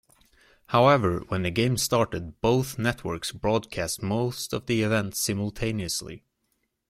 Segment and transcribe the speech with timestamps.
[0.69, 6.23] However, when the Games started, both networks broadcast most of the events simultaneously.